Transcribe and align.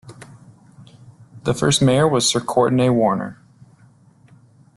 The 1.43 1.53
first 1.53 1.79
mayor 1.79 2.07
was 2.07 2.27
Sir 2.27 2.39
Courtenay 2.39 2.89
Warner. 2.89 3.37